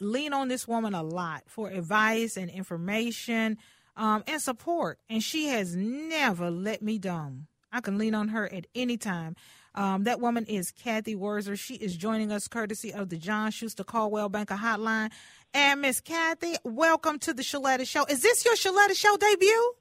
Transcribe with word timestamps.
Lean 0.00 0.32
on 0.32 0.48
this 0.48 0.66
woman 0.66 0.94
a 0.94 1.02
lot 1.02 1.44
for 1.46 1.68
advice 1.70 2.36
and 2.36 2.50
information 2.50 3.58
um, 3.96 4.22
and 4.26 4.40
support, 4.40 4.98
and 5.10 5.22
she 5.22 5.46
has 5.48 5.74
never 5.76 6.50
let 6.50 6.82
me 6.82 6.98
down. 6.98 7.46
I 7.72 7.80
can 7.80 7.98
lean 7.98 8.14
on 8.14 8.28
her 8.28 8.52
at 8.52 8.66
any 8.74 8.96
time. 8.96 9.36
Um, 9.74 10.04
that 10.04 10.20
woman 10.20 10.44
is 10.46 10.70
Cathy 10.70 11.14
Wurzer. 11.14 11.58
She 11.58 11.74
is 11.74 11.96
joining 11.96 12.32
us 12.32 12.48
courtesy 12.48 12.92
of 12.92 13.10
the 13.10 13.16
John 13.16 13.50
Schuster 13.50 13.84
Coldwell 13.84 14.28
Banker 14.28 14.56
Hotline. 14.56 15.10
And 15.54 15.82
Miss 15.82 16.00
Cathy, 16.00 16.54
welcome 16.64 17.18
to 17.20 17.34
the 17.34 17.42
Sheletta 17.42 17.86
Show. 17.86 18.04
Is 18.06 18.22
this 18.22 18.44
your 18.44 18.54
Sheletta 18.54 18.96
Show 18.96 19.16
debut? 19.16 19.72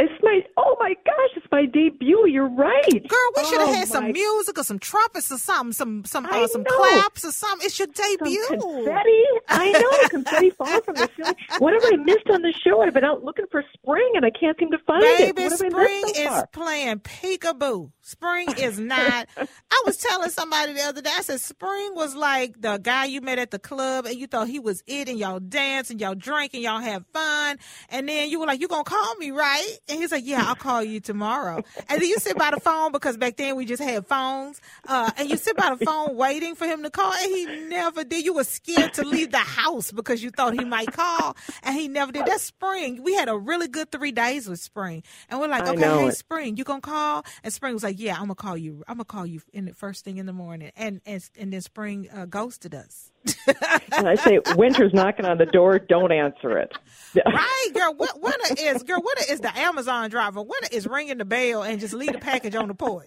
It's 0.00 0.12
my 0.24 0.40
oh 0.56 0.76
my 0.80 0.94
gosh, 1.06 1.30
it's 1.36 1.46
my 1.52 1.66
debut. 1.66 2.26
You're 2.26 2.48
right, 2.48 2.82
girl. 2.90 3.30
We 3.36 3.44
should 3.44 3.60
have 3.60 3.68
oh 3.68 3.74
had 3.74 3.86
some 3.86 4.10
music 4.10 4.58
or 4.58 4.64
some 4.64 4.80
trumpets 4.80 5.30
or 5.30 5.38
something, 5.38 5.72
some 5.72 6.04
some 6.04 6.26
I 6.26 6.42
uh, 6.42 6.46
some 6.48 6.64
know. 6.64 6.76
claps 6.76 7.24
or 7.24 7.30
something. 7.30 7.64
It's 7.64 7.78
your 7.78 7.86
Some 7.94 8.16
debut. 8.18 8.44
confetti. 8.48 9.24
I 9.48 9.70
know 9.72 10.08
confetti 10.08 10.50
falling 10.58 10.80
from 10.82 10.96
the 10.96 11.08
ceiling. 11.16 11.36
What 11.58 11.74
have 11.74 11.84
I 11.92 11.96
missed 11.96 12.28
on 12.28 12.42
the 12.42 12.52
show? 12.52 12.82
I've 12.82 12.92
been 12.92 13.04
out 13.04 13.22
looking 13.22 13.46
for 13.52 13.62
spring 13.72 14.10
and 14.16 14.24
I 14.24 14.30
can't 14.30 14.58
seem 14.58 14.72
to 14.72 14.78
find 14.78 15.02
it. 15.04 15.36
Baby, 15.36 15.42
What 15.44 15.52
have 15.52 15.58
spring 15.60 16.04
so 16.14 16.38
is 16.38 16.44
playing 16.52 16.98
peekaboo. 17.00 17.92
Spring 18.02 18.48
is 18.58 18.78
not. 18.80 19.28
I 19.36 19.82
was 19.86 19.96
telling 19.96 20.30
somebody 20.30 20.72
the 20.72 20.82
other 20.82 21.02
day, 21.02 21.10
I 21.16 21.22
said, 21.22 21.40
spring 21.40 21.94
was 21.94 22.16
like 22.16 22.60
the 22.60 22.78
guy 22.78 23.04
you 23.06 23.20
met 23.20 23.38
at 23.38 23.52
the 23.52 23.60
club 23.60 24.06
and 24.06 24.16
you 24.16 24.26
thought 24.26 24.48
he 24.48 24.58
was 24.58 24.82
it 24.88 25.08
and 25.08 25.18
y'all 25.18 25.40
dance 25.40 25.90
and 25.90 26.00
y'all 26.00 26.14
drink 26.16 26.52
and 26.52 26.62
y'all 26.64 26.80
have 26.80 27.06
fun. 27.12 27.58
And 27.90 28.08
then 28.08 28.28
you 28.28 28.40
were 28.40 28.46
like, 28.46 28.60
you 28.60 28.68
going 28.68 28.84
to 28.84 28.90
call 28.90 29.14
me, 29.16 29.30
right? 29.30 29.78
And 29.88 29.98
he's 29.98 30.12
like, 30.12 30.24
yeah, 30.26 30.44
I'll 30.46 30.54
call 30.54 30.82
you 30.82 31.00
tomorrow. 31.00 31.62
And 31.88 32.00
then 32.00 32.08
you 32.08 32.16
sit 32.18 32.38
by 32.38 32.50
the 32.50 32.60
phone 32.60 32.90
because 32.92 33.16
back 33.16 33.36
then 33.36 33.56
we 33.56 33.66
just 33.66 33.82
had 33.82 34.06
phones. 34.06 34.60
Uh, 34.88 35.10
and 35.16 35.28
you 35.28 35.36
sit 35.36 35.56
by 35.56 35.74
the 35.74 35.84
phone 35.84 36.16
waiting 36.16 36.54
for 36.54 36.66
him 36.66 36.82
to 36.82 36.90
call 36.90 37.12
and 37.12 37.30
he 37.30 37.46
never 37.68 38.02
did. 38.04 38.24
You 38.24 38.34
were 38.34 38.44
scared 38.44 38.94
to 38.94 39.04
leave 39.04 39.30
the 39.30 39.38
house 39.38 39.92
because 39.92 40.22
you 40.22 40.30
thought 40.30 40.54
he 40.54 40.64
might 40.64 40.90
call 40.92 41.36
and 41.62 41.74
he 41.78 41.88
never 41.88 42.12
did. 42.12 42.24
That's 42.26 42.42
spring. 42.42 43.02
We 43.02 43.14
had 43.14 43.28
a 43.28 43.36
really 43.36 43.68
good 43.68 43.90
three 43.92 44.12
days 44.12 44.48
with 44.48 44.60
spring. 44.60 45.02
And 45.28 45.38
we're 45.38 45.48
like, 45.48 45.66
okay, 45.66 45.80
hey, 45.80 46.08
it. 46.08 46.16
Spring, 46.16 46.56
you 46.56 46.64
gonna 46.64 46.80
call? 46.80 47.24
And 47.42 47.52
Spring 47.52 47.74
was 47.74 47.82
like, 47.82 48.00
yeah, 48.00 48.14
I'm 48.14 48.22
gonna 48.22 48.34
call 48.36 48.56
you. 48.56 48.84
I'm 48.88 48.96
gonna 48.96 49.04
call 49.04 49.26
you 49.26 49.40
in 49.52 49.66
the 49.66 49.74
first 49.74 50.04
thing 50.04 50.16
in 50.16 50.26
the 50.26 50.32
morning. 50.32 50.72
And 50.76 51.00
and 51.04 51.22
and 51.38 51.52
then 51.52 51.60
Spring 51.60 52.08
uh, 52.12 52.26
ghosted 52.26 52.74
us. 52.74 53.10
And 53.92 54.08
I 54.08 54.16
say, 54.16 54.40
winter's 54.56 54.92
knocking 54.92 55.24
on 55.24 55.38
the 55.38 55.46
door. 55.46 55.78
Don't 55.78 56.10
answer 56.12 56.58
it. 56.58 56.72
right, 57.24 57.70
girl. 57.72 57.94
What 57.94 58.20
winter 58.20 58.54
is 58.58 58.82
girl? 58.82 59.00
Winter 59.02 59.32
is 59.32 59.40
the 59.40 59.56
Amazon 59.56 60.10
driver. 60.10 60.42
Winter 60.42 60.68
is 60.72 60.86
ringing 60.86 61.18
the 61.18 61.24
bell 61.24 61.62
and 61.62 61.78
just 61.80 61.94
leave 61.94 62.12
the 62.12 62.18
package 62.18 62.56
on 62.56 62.68
the 62.68 62.74
porch. 62.74 63.06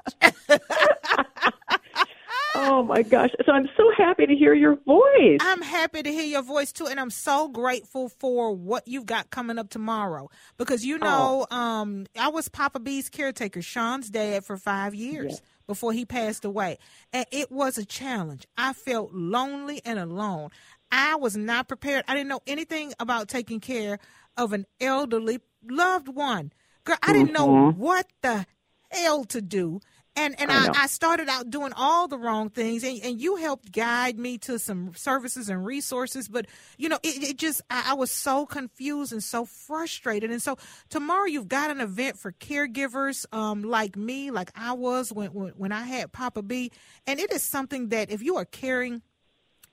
Oh 2.59 2.81
my 2.81 3.03
gosh! 3.03 3.29
So 3.45 3.51
I'm 3.51 3.69
so 3.77 3.91
happy 3.95 4.25
to 4.25 4.35
hear 4.35 4.53
your 4.55 4.77
voice. 4.77 5.37
I'm 5.41 5.61
happy 5.61 6.01
to 6.01 6.11
hear 6.11 6.25
your 6.25 6.41
voice 6.41 6.71
too, 6.71 6.87
and 6.87 6.99
I'm 6.99 7.11
so 7.11 7.47
grateful 7.47 8.09
for 8.09 8.51
what 8.51 8.87
you've 8.87 9.05
got 9.05 9.29
coming 9.29 9.59
up 9.59 9.69
tomorrow. 9.69 10.29
Because 10.57 10.83
you 10.83 10.97
know, 10.97 11.45
um, 11.51 12.07
I 12.19 12.29
was 12.29 12.49
Papa 12.49 12.79
B's 12.79 13.09
caretaker, 13.09 13.61
Sean's 13.61 14.09
dad, 14.09 14.43
for 14.43 14.57
five 14.57 14.95
years 14.95 15.41
before 15.67 15.93
he 15.93 16.05
passed 16.05 16.45
away, 16.45 16.77
and 17.13 17.25
it 17.31 17.51
was 17.51 17.77
a 17.77 17.85
challenge. 17.85 18.47
I 18.57 18.73
felt 18.73 19.13
lonely 19.13 19.81
and 19.85 19.99
alone. 19.99 20.49
I 20.91 21.15
was 21.15 21.35
not 21.35 21.67
prepared. 21.67 22.05
I 22.07 22.13
didn't 22.13 22.29
know 22.29 22.41
anything 22.47 22.93
about 22.99 23.27
taking 23.27 23.59
care 23.59 23.99
of 24.37 24.53
an 24.53 24.65
elderly 24.79 25.39
loved 25.69 26.07
one. 26.07 26.53
Girl, 26.85 26.97
I 27.03 27.13
didn't 27.13 27.33
know 27.33 27.47
mm-hmm. 27.47 27.79
what 27.79 28.07
the 28.21 28.45
hell 28.89 29.25
to 29.25 29.41
do. 29.41 29.81
And 30.17 30.39
and 30.41 30.51
I 30.51 30.65
I. 30.65 30.83
I 30.83 30.87
started 30.87 31.29
out 31.29 31.49
doing 31.49 31.73
all 31.75 32.07
the 32.07 32.17
wrong 32.17 32.49
things, 32.49 32.83
and, 32.83 32.99
and 33.03 33.21
you 33.21 33.35
helped 33.37 33.71
guide 33.71 34.17
me 34.17 34.37
to 34.39 34.59
some 34.59 34.93
services 34.95 35.49
and 35.49 35.65
resources. 35.65 36.27
But 36.27 36.47
you 36.77 36.89
know, 36.89 36.99
it, 37.03 37.23
it 37.23 37.37
just 37.37 37.61
I, 37.69 37.91
I 37.91 37.93
was 37.93 38.11
so 38.11 38.45
confused 38.45 39.13
and 39.13 39.23
so 39.23 39.45
frustrated. 39.45 40.31
And 40.31 40.41
so 40.41 40.57
tomorrow 40.89 41.25
you've 41.25 41.47
got 41.47 41.71
an 41.71 41.81
event 41.81 42.17
for 42.17 42.31
caregivers 42.31 43.25
um, 43.31 43.61
like 43.63 43.95
me, 43.95 44.31
like 44.31 44.51
I 44.55 44.73
was 44.73 45.13
when, 45.13 45.33
when 45.33 45.49
when 45.51 45.71
I 45.71 45.83
had 45.83 46.11
Papa 46.11 46.41
B, 46.41 46.71
and 47.05 47.19
it 47.19 47.31
is 47.31 47.43
something 47.43 47.89
that 47.89 48.09
if 48.09 48.23
you 48.23 48.37
are 48.37 48.45
caring 48.45 49.01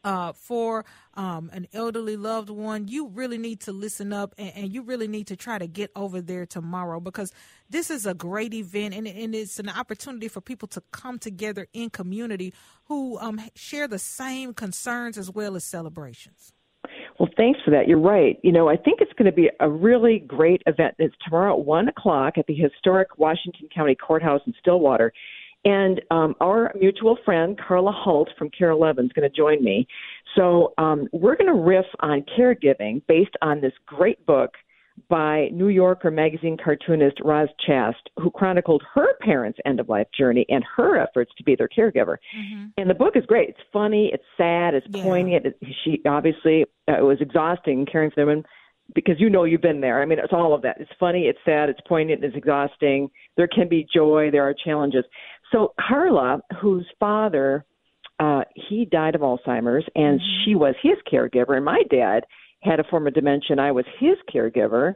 uh, 0.04 0.32
for 0.32 0.84
um, 1.14 1.50
an 1.52 1.66
elderly 1.72 2.16
loved 2.16 2.50
one, 2.50 2.86
you 2.88 3.08
really 3.08 3.38
need 3.38 3.60
to 3.60 3.72
listen 3.72 4.12
up 4.12 4.34
and, 4.38 4.52
and 4.54 4.72
you 4.72 4.82
really 4.82 5.08
need 5.08 5.26
to 5.28 5.36
try 5.36 5.58
to 5.58 5.66
get 5.66 5.90
over 5.96 6.20
there 6.20 6.46
tomorrow 6.46 7.00
because 7.00 7.32
this 7.70 7.90
is 7.90 8.06
a 8.06 8.14
great 8.14 8.54
event 8.54 8.94
and, 8.94 9.08
and 9.08 9.34
it's 9.34 9.58
an 9.58 9.68
opportunity 9.68 10.28
for 10.28 10.40
people 10.40 10.68
to 10.68 10.82
come 10.92 11.18
together 11.18 11.66
in 11.72 11.90
community 11.90 12.52
who 12.84 13.18
um, 13.18 13.40
share 13.54 13.88
the 13.88 13.98
same 13.98 14.52
concerns 14.52 15.16
as 15.16 15.30
well 15.30 15.56
as 15.56 15.64
celebrations. 15.64 16.52
Well, 17.18 17.28
thanks 17.36 17.60
for 17.64 17.70
that. 17.70 17.86
You're 17.86 18.00
right. 18.00 18.38
You 18.42 18.52
know, 18.52 18.68
I 18.68 18.76
think 18.76 19.00
it's 19.00 19.12
going 19.12 19.30
to 19.30 19.32
be 19.32 19.48
a 19.60 19.70
really 19.70 20.18
great 20.18 20.62
event. 20.66 20.96
It's 20.98 21.14
tomorrow 21.24 21.58
at 21.58 21.64
one 21.64 21.88
o'clock 21.88 22.34
at 22.36 22.46
the 22.46 22.54
historic 22.54 23.18
Washington 23.18 23.68
County 23.74 23.94
Courthouse 23.94 24.40
in 24.46 24.54
Stillwater. 24.60 25.12
And 25.64 26.00
um, 26.10 26.34
our 26.40 26.72
mutual 26.78 27.16
friend 27.24 27.58
Karla 27.58 27.92
Holt 27.92 28.28
from 28.38 28.50
KARE 28.50 28.70
11 28.70 29.06
is 29.06 29.12
going 29.12 29.28
to 29.28 29.34
join 29.34 29.62
me. 29.64 29.86
So 30.36 30.74
um, 30.78 31.08
we're 31.12 31.36
going 31.36 31.54
to 31.54 31.60
riff 31.60 31.86
on 32.00 32.24
caregiving 32.38 33.02
based 33.08 33.34
on 33.40 33.60
this 33.60 33.72
great 33.86 34.24
book 34.26 34.50
by 35.08 35.48
New 35.52 35.68
Yorker 35.68 36.10
magazine 36.10 36.56
cartoonist 36.62 37.18
Roz 37.24 37.48
Chast, 37.66 37.94
who 38.20 38.30
chronicled 38.30 38.82
her 38.94 39.16
parents' 39.20 39.58
end 39.64 39.80
of 39.80 39.88
life 39.88 40.06
journey 40.16 40.46
and 40.48 40.64
her 40.76 40.98
efforts 40.98 41.32
to 41.36 41.44
be 41.44 41.56
their 41.56 41.68
caregiver. 41.68 42.16
And 42.78 42.88
the 42.88 42.94
book 42.94 43.16
is 43.16 43.24
great. 43.26 43.48
It's 43.48 43.58
funny, 43.72 44.10
it's 44.12 44.24
sad, 44.36 44.74
it's 44.74 44.86
Yeah. 44.90 45.02
poignant. 45.02 45.46
It, 45.46 45.58
she 45.84 46.00
obviously 46.06 46.64
uh, 46.88 46.98
it 46.98 47.02
was 47.04 47.20
exhausting 47.20 47.86
caring 47.86 48.10
for 48.10 48.20
them, 48.20 48.28
and 48.28 48.46
because 48.94 49.18
you 49.18 49.30
know 49.30 49.44
you've 49.44 49.62
been 49.62 49.80
there. 49.80 50.02
I 50.02 50.04
mean, 50.04 50.18
it's 50.18 50.32
all 50.32 50.54
of 50.54 50.62
that. 50.62 50.76
It's 50.78 50.90
funny, 51.00 51.22
it's 51.26 51.38
sad, 51.44 51.68
it's 51.70 51.80
poignant, 51.88 52.22
it's 52.22 52.36
exhausting. 52.36 53.10
There 53.36 53.48
can 53.48 53.68
be 53.68 53.86
joy, 53.92 54.30
there 54.30 54.42
are 54.46 54.54
challenges. 54.54 55.04
So 55.52 55.74
Karla, 55.88 56.40
whose 56.60 56.86
father 56.98 57.64
uh, 58.18 58.42
he 58.54 58.84
died 58.84 59.14
of 59.14 59.20
Alzheimer's, 59.22 59.84
and 59.94 60.20
she 60.44 60.54
was 60.54 60.74
his 60.82 60.94
caregiver, 61.12 61.56
and 61.56 61.64
my 61.64 61.82
dad 61.90 62.24
had 62.62 62.80
a 62.80 62.84
form 62.84 63.06
of 63.06 63.14
dementia. 63.14 63.48
and 63.50 63.60
I 63.60 63.72
was 63.72 63.84
his 63.98 64.16
caregiver, 64.32 64.94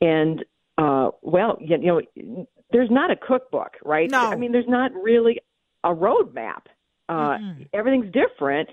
and 0.00 0.44
uh, 0.78 1.10
well, 1.22 1.56
you, 1.60 1.76
you 1.80 1.86
know, 2.16 2.46
there's 2.70 2.90
not 2.90 3.10
a 3.10 3.16
cookbook, 3.16 3.76
right? 3.84 4.10
No. 4.10 4.18
I 4.18 4.36
mean, 4.36 4.52
there's 4.52 4.68
not 4.68 4.92
really 4.92 5.40
a 5.84 5.94
roadmap. 5.94 6.62
Uh, 7.08 7.38
everything's 7.72 8.12
different. 8.12 8.68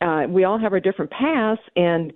Uh, 0.00 0.24
we 0.28 0.44
all 0.44 0.58
have 0.58 0.72
our 0.72 0.80
different 0.80 1.10
paths, 1.10 1.60
and 1.76 2.12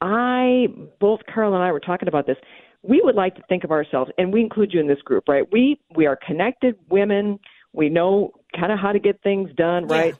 I, 0.00 0.66
both 1.00 1.20
Carl 1.32 1.54
and 1.54 1.62
I 1.62 1.72
were 1.72 1.80
talking 1.80 2.08
about 2.08 2.26
this. 2.26 2.36
We 2.82 3.00
would 3.04 3.16
like 3.16 3.34
to 3.34 3.42
think 3.48 3.64
of 3.64 3.70
ourselves, 3.70 4.10
and 4.16 4.32
we 4.32 4.40
include 4.40 4.72
you 4.72 4.80
in 4.80 4.86
this 4.88 5.02
group, 5.02 5.24
right? 5.28 5.44
We 5.52 5.78
we 5.94 6.06
are 6.06 6.16
connected 6.16 6.76
women. 6.88 7.38
We 7.72 7.88
know 7.88 8.32
kind 8.58 8.72
of 8.72 8.78
how 8.78 8.92
to 8.92 8.98
get 8.98 9.22
things 9.22 9.50
done, 9.56 9.88
Yeah. 9.88 9.96
right? 9.98 10.14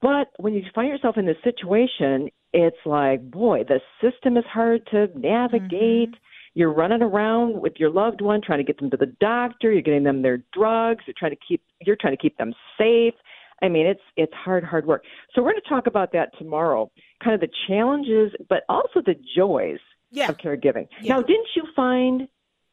But 0.00 0.28
when 0.38 0.54
you 0.54 0.62
find 0.74 0.88
yourself 0.88 1.16
in 1.18 1.26
this 1.26 1.36
situation, 1.42 2.30
it's 2.52 2.76
like, 2.86 3.30
boy, 3.30 3.64
the 3.64 3.80
system 4.00 4.36
is 4.36 4.44
hard 4.46 4.86
to 4.92 5.08
navigate. 5.18 6.10
Mm-hmm. 6.12 6.24
You're 6.54 6.72
running 6.72 7.02
around 7.02 7.60
with 7.60 7.74
your 7.78 7.90
loved 7.90 8.20
one, 8.20 8.40
trying 8.40 8.58
to 8.58 8.64
get 8.64 8.78
them 8.78 8.90
to 8.90 8.96
the 8.96 9.12
doctor. 9.20 9.70
You're 9.72 9.82
getting 9.82 10.04
them 10.04 10.22
their 10.22 10.42
drugs. 10.52 11.04
You're 11.06 11.14
trying 11.18 11.32
to 11.32 11.38
keep 11.46 11.62
you're 11.84 11.96
trying 11.96 12.16
to 12.16 12.20
keep 12.22 12.36
them 12.38 12.54
safe. 12.78 13.14
I 13.62 13.68
mean, 13.68 13.86
it's 13.86 14.00
it's 14.16 14.32
hard, 14.34 14.64
hard 14.64 14.86
work. 14.86 15.04
So 15.34 15.42
we're 15.42 15.50
going 15.52 15.62
to 15.62 15.68
talk 15.68 15.86
about 15.86 16.12
that 16.12 16.30
tomorrow, 16.38 16.90
kind 17.22 17.34
of 17.34 17.40
the 17.40 17.50
challenges, 17.68 18.32
but 18.48 18.62
also 18.68 19.02
the 19.04 19.14
joys 19.36 19.78
Yeah. 20.10 20.28
of 20.30 20.38
caregiving. 20.38 20.88
Yeah. 21.02 21.16
Now, 21.16 21.22
didn't 21.22 21.48
you 21.54 21.64
find? 21.76 22.28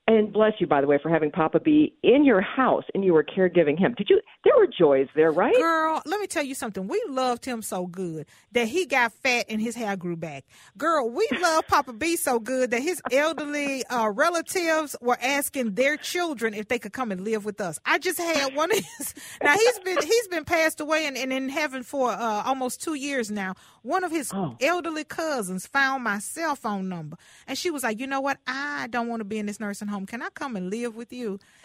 And 0.07 0.31
bless 0.31 0.53
you, 0.59 0.67
by 0.67 0.81
the 0.81 0.87
way, 0.87 0.99
for 1.01 1.09
having 1.09 1.31
Papa 1.31 1.59
B 1.59 1.95
in 2.03 2.25
your 2.25 2.39
house 2.39 2.83
and 2.93 3.03
you 3.03 3.11
were 3.11 3.23
caregiving 3.23 3.79
him. 3.79 3.95
Did 3.97 4.07
you? 4.07 4.21
There 4.43 4.53
were 4.55 4.67
joys 4.67 5.07
there, 5.15 5.31
right? 5.31 5.55
Girl, 5.55 5.99
let 6.05 6.19
me 6.21 6.27
tell 6.27 6.43
you 6.43 6.53
something. 6.53 6.87
We 6.87 7.03
loved 7.09 7.43
him 7.43 7.63
so 7.63 7.87
good 7.87 8.27
that 8.51 8.67
he 8.67 8.85
got 8.85 9.13
fat 9.13 9.45
and 9.49 9.59
his 9.59 9.73
hair 9.75 9.95
grew 9.97 10.15
back. 10.15 10.45
Girl, 10.77 11.09
we 11.09 11.27
love 11.41 11.65
Papa 11.67 11.91
B 11.93 12.17
so 12.17 12.37
good 12.39 12.69
that 12.69 12.83
his 12.83 13.01
elderly 13.11 13.83
uh, 13.87 14.09
relatives 14.11 14.95
were 15.01 15.17
asking 15.19 15.73
their 15.73 15.97
children 15.97 16.53
if 16.53 16.67
they 16.67 16.77
could 16.77 16.93
come 16.93 17.11
and 17.11 17.21
live 17.21 17.43
with 17.43 17.59
us. 17.59 17.79
I 17.83 17.97
just 17.97 18.19
had 18.19 18.53
one 18.55 18.69
of 18.71 18.77
his. 18.77 19.15
Now 19.43 19.53
he's 19.53 19.79
been 19.79 19.97
he's 20.03 20.27
been 20.27 20.45
passed 20.45 20.81
away 20.81 21.07
and, 21.07 21.17
and 21.17 21.33
in 21.33 21.49
heaven 21.49 21.81
for 21.81 22.11
uh, 22.11 22.43
almost 22.45 22.79
two 22.79 22.93
years 22.93 23.31
now. 23.31 23.55
One 23.81 24.03
of 24.03 24.11
his 24.11 24.31
Oh. 24.35 24.55
elderly 24.61 25.03
cousins 25.03 25.65
found 25.65 26.03
my 26.03 26.19
cell 26.19 26.55
phone 26.55 26.89
number 26.89 27.17
and 27.47 27.57
she 27.57 27.71
was 27.71 27.81
like, 27.83 27.99
"You 27.99 28.05
know 28.05 28.21
what? 28.21 28.37
I 28.45 28.85
don't 28.91 29.07
want 29.07 29.21
to 29.21 29.25
be 29.25 29.39
in 29.39 29.47
this 29.47 29.59
nursing 29.59 29.87
home. 29.87 29.94
Can 30.03 30.21
I 30.21 30.29
come 30.29 30.55
and 30.55 30.69
live 30.69 30.95
with 30.95 31.13
you?" 31.13 31.39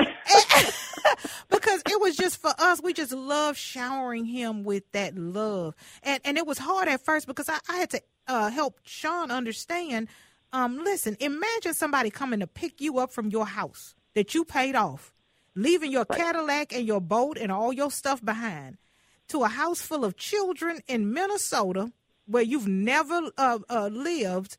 because 1.48 1.82
it 1.86 2.00
was 2.00 2.16
just 2.16 2.40
for 2.40 2.52
us. 2.58 2.82
We 2.82 2.92
just 2.92 3.12
love 3.12 3.56
showering 3.56 4.24
him 4.24 4.62
with 4.62 4.90
that 4.92 5.16
love, 5.16 5.74
and 6.02 6.20
and 6.24 6.38
it 6.38 6.46
was 6.46 6.58
hard 6.58 6.88
at 6.88 7.04
first 7.04 7.26
because 7.26 7.48
I, 7.48 7.58
I 7.68 7.76
had 7.78 7.90
to 7.90 8.02
uh, 8.28 8.50
help 8.50 8.78
Sean 8.84 9.30
understand. 9.30 10.08
Um, 10.52 10.78
listen, 10.78 11.16
imagine 11.20 11.74
somebody 11.74 12.10
coming 12.10 12.40
to 12.40 12.46
pick 12.46 12.80
you 12.80 12.98
up 12.98 13.12
from 13.12 13.30
your 13.30 13.46
house 13.46 13.94
that 14.14 14.34
you 14.34 14.44
paid 14.44 14.74
off, 14.74 15.12
leaving 15.54 15.92
your 15.92 16.04
Cadillac 16.04 16.72
and 16.72 16.86
your 16.86 17.00
boat 17.00 17.38
and 17.38 17.50
all 17.50 17.72
your 17.72 17.90
stuff 17.90 18.24
behind 18.24 18.76
to 19.30 19.44
a 19.44 19.48
house 19.48 19.80
full 19.80 20.04
of 20.04 20.16
children 20.16 20.80
in 20.88 21.12
Minnesota 21.12 21.92
where 22.26 22.42
you've 22.42 22.68
never 22.68 23.30
uh, 23.38 23.58
uh, 23.68 23.88
lived 23.88 24.56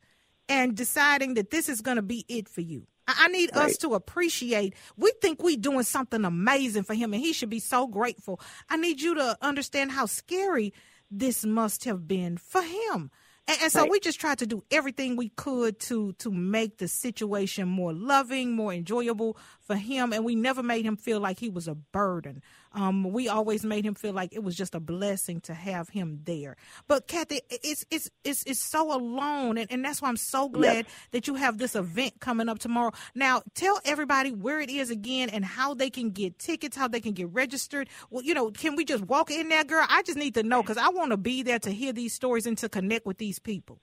and 0.48 0.76
deciding 0.76 1.34
that 1.34 1.50
this 1.50 1.68
is 1.68 1.80
going 1.80 1.96
to 1.96 2.02
be 2.02 2.24
it 2.28 2.48
for 2.48 2.60
you. 2.60 2.86
I 3.16 3.28
need 3.28 3.50
right. 3.54 3.66
us 3.66 3.76
to 3.78 3.94
appreciate. 3.94 4.74
We 4.96 5.12
think 5.20 5.42
we're 5.42 5.56
doing 5.56 5.84
something 5.84 6.24
amazing 6.24 6.84
for 6.84 6.94
him, 6.94 7.12
and 7.12 7.22
he 7.22 7.32
should 7.32 7.50
be 7.50 7.60
so 7.60 7.86
grateful. 7.86 8.40
I 8.68 8.76
need 8.76 9.00
you 9.00 9.14
to 9.14 9.36
understand 9.40 9.92
how 9.92 10.06
scary 10.06 10.72
this 11.10 11.44
must 11.44 11.84
have 11.84 12.08
been 12.08 12.36
for 12.36 12.62
him. 12.62 13.10
And, 13.48 13.58
and 13.62 13.72
so 13.72 13.82
right. 13.82 13.90
we 13.90 14.00
just 14.00 14.20
tried 14.20 14.38
to 14.38 14.46
do 14.46 14.64
everything 14.70 15.16
we 15.16 15.30
could 15.30 15.78
to 15.80 16.12
to 16.14 16.30
make 16.30 16.78
the 16.78 16.88
situation 16.88 17.68
more 17.68 17.92
loving, 17.92 18.52
more 18.52 18.72
enjoyable 18.72 19.36
for 19.60 19.76
him, 19.76 20.12
and 20.12 20.24
we 20.24 20.34
never 20.34 20.62
made 20.62 20.84
him 20.84 20.96
feel 20.96 21.20
like 21.20 21.38
he 21.38 21.48
was 21.48 21.68
a 21.68 21.74
burden. 21.74 22.42
Um, 22.74 23.12
we 23.12 23.28
always 23.28 23.64
made 23.64 23.84
him 23.84 23.94
feel 23.94 24.12
like 24.12 24.32
it 24.32 24.42
was 24.42 24.56
just 24.56 24.74
a 24.74 24.80
blessing 24.80 25.40
to 25.42 25.54
have 25.54 25.88
him 25.88 26.20
there. 26.24 26.56
But 26.88 27.06
Cathy, 27.06 27.40
it's 27.50 27.84
it's 27.90 28.10
it's, 28.24 28.42
it's 28.44 28.62
so 28.62 28.94
alone, 28.96 29.58
and, 29.58 29.70
and 29.70 29.84
that's 29.84 30.00
why 30.00 30.08
I'm 30.08 30.16
so 30.16 30.48
glad 30.48 30.86
yes. 30.86 30.94
that 31.12 31.26
you 31.26 31.34
have 31.34 31.58
this 31.58 31.74
event 31.74 32.20
coming 32.20 32.48
up 32.48 32.58
tomorrow. 32.58 32.92
Now, 33.14 33.42
tell 33.54 33.80
everybody 33.84 34.32
where 34.32 34.60
it 34.60 34.70
is 34.70 34.90
again 34.90 35.28
and 35.30 35.44
how 35.44 35.74
they 35.74 35.90
can 35.90 36.10
get 36.10 36.38
tickets, 36.38 36.76
how 36.76 36.88
they 36.88 37.00
can 37.00 37.12
get 37.12 37.32
registered. 37.32 37.88
Well, 38.10 38.22
you 38.22 38.34
know, 38.34 38.50
can 38.50 38.76
we 38.76 38.84
just 38.84 39.04
walk 39.04 39.30
in 39.30 39.48
there, 39.48 39.64
girl? 39.64 39.84
I 39.88 40.02
just 40.02 40.18
need 40.18 40.34
to 40.34 40.42
know 40.42 40.62
because 40.62 40.78
I 40.78 40.88
want 40.88 41.10
to 41.10 41.16
be 41.16 41.42
there 41.42 41.58
to 41.60 41.70
hear 41.70 41.92
these 41.92 42.14
stories 42.14 42.46
and 42.46 42.56
to 42.58 42.68
connect 42.68 43.06
with 43.06 43.18
these 43.18 43.38
people. 43.38 43.80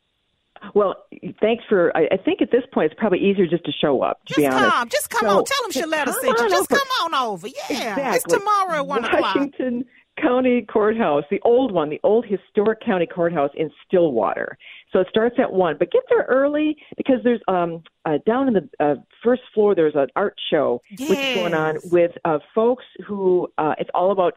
Well, 0.74 0.96
thanks 1.40 1.64
for. 1.68 1.96
I, 1.96 2.08
I, 2.12 2.18
think 2.18 2.42
at 2.42 2.52
this 2.52 2.64
point 2.74 2.92
it's 2.92 3.00
probably 3.00 3.20
easier 3.20 3.48
just 3.48 3.66
to 3.66 3.72
show 3.72 4.02
up. 4.02 4.20
To 4.26 4.34
just 4.34 4.38
be 4.38 4.48
honest, 4.48 4.72
come, 4.72 4.90
just 4.90 5.10
come 5.10 5.22
so, 5.22 5.38
on. 5.38 5.46
Tell 5.46 5.64
them 5.64 5.72
Sheletta 5.72 6.14
sent 6.14 6.40
you. 6.40 6.50
Just 6.50 6.72
over. 6.72 6.80
come 6.80 6.88
on 7.04 7.16
over. 7.16 7.48
Yeah, 7.48 7.64
exactly. 7.70 8.16
it's 8.16 8.24
tomorrow 8.26 8.80
at 8.80 8.88
one 8.88 9.06
o'clock. 9.06 9.36
Washington 9.36 9.86
County 10.22 10.66
Courthouse, 10.72 11.24
the 11.30 11.40
old 11.44 11.72
one, 11.72 11.90
the 11.90 12.00
old 12.04 12.26
historic 12.26 12.82
county 12.82 13.06
courthouse 13.06 13.52
in 13.56 13.72
Stillwater. 13.86 14.58
So 14.92 15.00
it 15.00 15.08
starts 15.10 15.36
at 15.40 15.52
one, 15.52 15.78
but 15.78 15.92
get 15.92 16.04
there 16.10 16.26
early 16.28 16.78
because 16.98 17.18
there's 17.24 17.42
um 17.48 17.84
uh, 18.06 18.18
down 18.26 18.48
in 18.48 18.54
the 18.54 18.70
uh, 18.80 18.96
first 19.24 19.42
floor 19.54 19.76
there's 19.76 19.96
an 19.96 20.08
art 20.16 20.36
show 20.50 20.82
yes. 20.98 21.10
which 21.10 21.20
is 21.20 21.36
going 21.36 21.54
on 21.54 21.78
with 21.86 22.12
uh, 22.26 22.40
folks 22.56 22.86
who 23.06 23.48
uh, 23.58 23.76
it's 23.78 23.90
all 23.94 24.12
about 24.12 24.36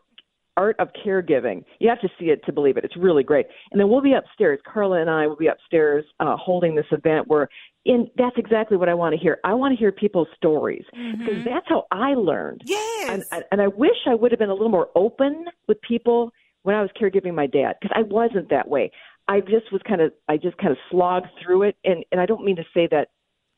art 0.56 0.76
of 0.78 0.88
caregiving. 1.04 1.64
You 1.78 1.88
have 1.88 2.00
to 2.00 2.08
see 2.18 2.26
it 2.26 2.44
to 2.46 2.52
believe 2.52 2.76
it. 2.76 2.84
It's 2.84 2.96
really 2.96 3.22
great. 3.22 3.46
And 3.70 3.80
then 3.80 3.88
we'll 3.88 4.02
be 4.02 4.14
upstairs. 4.14 4.60
Karla 4.70 5.00
and 5.00 5.10
I 5.10 5.26
will 5.26 5.36
be 5.36 5.46
upstairs 5.46 6.04
uh, 6.20 6.36
holding 6.36 6.74
this 6.74 6.86
event 6.90 7.28
where 7.28 7.48
in 7.84 8.08
that's 8.16 8.36
exactly 8.36 8.76
what 8.76 8.88
I 8.88 8.94
want 8.94 9.14
to 9.14 9.20
hear. 9.20 9.38
I 9.44 9.54
want 9.54 9.72
to 9.72 9.78
hear 9.78 9.92
people's 9.92 10.28
stories 10.36 10.84
mm-hmm. 10.94 11.18
because 11.18 11.44
that's 11.44 11.66
how 11.68 11.84
I 11.90 12.14
learned. 12.14 12.62
Yes. 12.64 13.24
And, 13.32 13.44
and 13.50 13.60
I 13.60 13.68
wish 13.68 13.96
I 14.06 14.14
would 14.14 14.30
have 14.30 14.38
been 14.38 14.50
a 14.50 14.54
little 14.54 14.68
more 14.68 14.90
open 14.94 15.46
with 15.68 15.80
people 15.82 16.32
when 16.62 16.76
I 16.76 16.80
was 16.80 16.90
caregiving 17.00 17.34
my 17.34 17.46
dad 17.46 17.74
because 17.80 17.96
I 17.96 18.02
wasn't 18.02 18.50
that 18.50 18.68
way. 18.68 18.90
I 19.28 19.40
just 19.40 19.72
was 19.72 19.80
kind 19.86 20.00
of 20.00 20.12
I 20.28 20.36
just 20.36 20.56
kind 20.58 20.72
of 20.72 20.78
slogged 20.90 21.28
through 21.42 21.62
it 21.64 21.76
and 21.84 22.04
and 22.12 22.20
I 22.20 22.26
don't 22.26 22.44
mean 22.44 22.56
to 22.56 22.64
say 22.74 22.88
that 22.90 23.08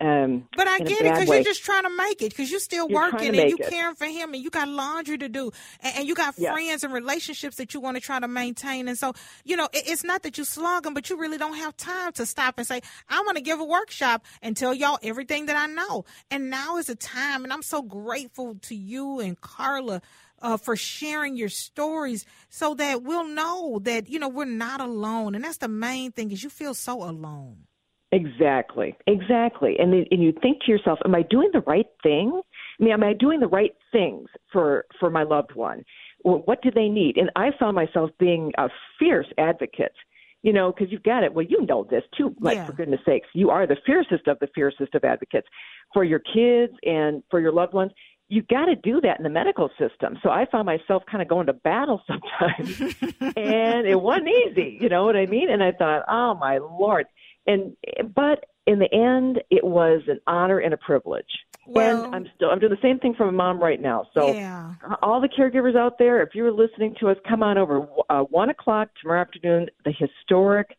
um, 0.00 0.48
but 0.56 0.66
I 0.66 0.78
get 0.80 1.02
it 1.02 1.04
because 1.04 1.28
you're 1.28 1.44
just 1.44 1.62
trying 1.62 1.84
to 1.84 1.96
make 1.96 2.20
it 2.20 2.30
because 2.30 2.50
you're 2.50 2.58
still 2.58 2.88
you're 2.90 3.00
working 3.00 3.38
and 3.38 3.48
you're 3.48 3.68
caring 3.70 3.94
for 3.94 4.06
him 4.06 4.34
and 4.34 4.42
you 4.42 4.50
got 4.50 4.68
laundry 4.68 5.16
to 5.18 5.28
do 5.28 5.52
and, 5.80 5.98
and 5.98 6.08
you 6.08 6.16
got 6.16 6.34
yeah. 6.36 6.52
friends 6.52 6.82
and 6.82 6.92
relationships 6.92 7.56
that 7.56 7.74
you 7.74 7.80
want 7.80 7.96
to 7.96 8.00
try 8.00 8.18
to 8.18 8.26
maintain. 8.26 8.88
And 8.88 8.98
so, 8.98 9.14
you 9.44 9.56
know, 9.56 9.68
it, 9.72 9.84
it's 9.86 10.02
not 10.02 10.24
that 10.24 10.36
you 10.36 10.44
slog 10.44 10.82
them, 10.82 10.94
but 10.94 11.10
you 11.10 11.16
really 11.16 11.38
don't 11.38 11.56
have 11.56 11.76
time 11.76 12.12
to 12.14 12.26
stop 12.26 12.58
and 12.58 12.66
say, 12.66 12.80
I 13.08 13.20
want 13.20 13.36
to 13.36 13.42
give 13.42 13.60
a 13.60 13.64
workshop 13.64 14.24
and 14.42 14.56
tell 14.56 14.74
y'all 14.74 14.98
everything 15.02 15.46
that 15.46 15.56
I 15.56 15.66
know. 15.66 16.04
And 16.28 16.50
now 16.50 16.76
is 16.76 16.86
the 16.86 16.96
time. 16.96 17.44
And 17.44 17.52
I'm 17.52 17.62
so 17.62 17.80
grateful 17.80 18.56
to 18.62 18.74
you 18.74 19.20
and 19.20 19.40
Karla. 19.40 20.02
Uh, 20.42 20.58
for 20.58 20.76
sharing 20.76 21.36
your 21.38 21.48
stories 21.48 22.26
so 22.50 22.74
that 22.74 23.02
we'll 23.02 23.26
know 23.26 23.78
that 23.82 24.10
you 24.10 24.18
know 24.18 24.28
we're 24.28 24.44
not 24.44 24.78
alone 24.78 25.34
and 25.34 25.42
that's 25.42 25.56
the 25.56 25.68
main 25.68 26.12
thing 26.12 26.30
is 26.32 26.42
you 26.42 26.50
feel 26.50 26.74
so 26.74 27.02
alone 27.02 27.56
Exactly, 28.14 28.96
exactly. 29.08 29.76
And 29.78 29.92
then, 29.92 30.04
and 30.10 30.22
you 30.22 30.32
think 30.40 30.62
to 30.62 30.70
yourself, 30.70 31.00
am 31.04 31.14
I 31.14 31.22
doing 31.22 31.50
the 31.52 31.62
right 31.66 31.86
thing? 32.02 32.40
I 32.78 32.82
mean, 32.82 32.92
am 32.92 33.02
I 33.02 33.12
doing 33.12 33.40
the 33.40 33.48
right 33.48 33.72
things 33.90 34.28
for 34.52 34.84
for 35.00 35.10
my 35.10 35.24
loved 35.24 35.54
one? 35.54 35.84
What 36.22 36.62
do 36.62 36.70
they 36.70 36.88
need? 36.88 37.16
And 37.16 37.30
I 37.36 37.50
found 37.58 37.74
myself 37.74 38.10
being 38.18 38.52
a 38.56 38.68
fierce 38.98 39.26
advocate. 39.36 39.92
You 40.42 40.52
know, 40.52 40.72
because 40.72 40.92
you've 40.92 41.02
got 41.02 41.24
it. 41.24 41.32
Well, 41.32 41.46
you 41.48 41.64
know 41.64 41.86
this 41.90 42.02
too. 42.16 42.34
Like 42.38 42.56
yeah. 42.56 42.66
for 42.66 42.74
goodness 42.74 43.00
sakes, 43.06 43.28
you 43.32 43.48
are 43.48 43.66
the 43.66 43.78
fiercest 43.86 44.28
of 44.28 44.38
the 44.40 44.48
fiercest 44.54 44.94
of 44.94 45.02
advocates 45.02 45.48
for 45.94 46.04
your 46.04 46.18
kids 46.18 46.74
and 46.84 47.22
for 47.30 47.40
your 47.40 47.52
loved 47.52 47.72
ones 47.72 47.92
you've 48.28 48.48
got 48.48 48.66
to 48.66 48.74
do 48.76 49.00
that 49.02 49.18
in 49.18 49.22
the 49.22 49.30
medical 49.30 49.68
system. 49.78 50.18
So 50.22 50.30
I 50.30 50.46
found 50.50 50.66
myself 50.66 51.02
kind 51.10 51.22
of 51.22 51.28
going 51.28 51.46
to 51.46 51.52
battle 51.52 52.02
sometimes, 52.08 52.80
and 53.36 53.86
it 53.86 54.00
wasn't 54.00 54.28
easy. 54.28 54.78
You 54.80 54.88
know 54.88 55.04
what 55.04 55.16
I 55.16 55.26
mean? 55.26 55.50
And 55.50 55.62
I 55.62 55.72
thought, 55.72 56.04
oh 56.08 56.34
my 56.34 56.58
lord, 56.58 57.06
and 57.46 57.76
but 58.14 58.46
in 58.66 58.78
the 58.78 58.92
end, 58.92 59.42
it 59.50 59.64
was 59.64 60.02
an 60.08 60.20
honor 60.26 60.58
and 60.58 60.72
a 60.72 60.76
privilege. 60.76 61.24
Well, 61.66 62.04
and 62.04 62.14
I'm 62.14 62.26
still 62.34 62.50
I'm 62.50 62.58
doing 62.58 62.72
the 62.72 62.78
same 62.82 62.98
thing 62.98 63.14
for 63.14 63.24
my 63.26 63.32
mom 63.32 63.62
right 63.62 63.80
now. 63.80 64.06
So 64.14 64.32
yeah. 64.32 64.74
all 65.02 65.20
the 65.20 65.28
caregivers 65.28 65.76
out 65.76 65.98
there, 65.98 66.22
if 66.22 66.34
you're 66.34 66.52
listening 66.52 66.94
to 67.00 67.08
us, 67.08 67.16
come 67.28 67.42
on 67.42 67.58
over. 67.58 67.86
Uh, 68.10 68.22
One 68.22 68.50
o'clock 68.50 68.90
tomorrow 69.00 69.20
afternoon, 69.20 69.68
the 69.84 69.92
historic 69.92 70.76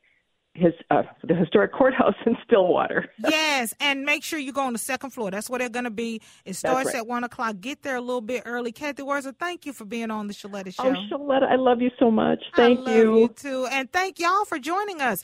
his 0.55 0.73
uh, 0.89 1.03
the 1.23 1.35
historic 1.35 1.73
courthouse 1.73 2.15
in 2.25 2.35
Stillwater. 2.45 3.09
yes, 3.17 3.73
and 3.79 4.03
make 4.03 4.23
sure 4.23 4.39
you 4.39 4.53
go 4.53 4.61
on 4.61 4.73
the 4.73 4.79
second 4.79 5.09
floor. 5.11 5.29
That's 5.29 5.49
where 5.49 5.59
they're 5.59 5.69
going 5.69 5.85
to 5.85 5.91
be. 5.91 6.21
It 6.45 6.55
starts 6.55 6.87
right. 6.87 6.95
at 6.95 7.07
one 7.07 7.23
o'clock. 7.23 7.59
Get 7.59 7.83
there 7.83 7.97
a 7.97 8.01
little 8.01 8.21
bit 8.21 8.43
early. 8.45 8.71
Cathy 8.71 9.03
Wurzer, 9.03 9.35
thank 9.37 9.65
you 9.65 9.73
for 9.73 9.85
being 9.85 10.11
on 10.11 10.27
the 10.27 10.33
Sheletta 10.33 10.73
Show. 10.73 10.83
Oh, 10.83 10.95
Sheletta, 11.11 11.43
I 11.43 11.55
love 11.55 11.81
you 11.81 11.91
so 11.99 12.09
much. 12.09 12.41
Thank 12.55 12.87
you. 12.87 13.19
you 13.19 13.27
too, 13.27 13.67
and 13.69 13.91
thank 13.91 14.19
y'all 14.19 14.45
for 14.45 14.57
joining 14.57 15.01
us. 15.01 15.23